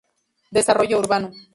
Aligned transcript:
Desarrollo 0.57 0.97
Urbano. 1.03 1.27